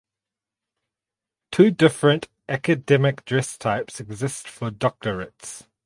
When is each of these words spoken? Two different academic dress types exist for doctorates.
Two 1.51 1.69
different 1.69 2.27
academic 2.49 3.23
dress 3.23 3.55
types 3.55 3.99
exist 3.99 4.47
for 4.47 4.71
doctorates. 4.71 5.67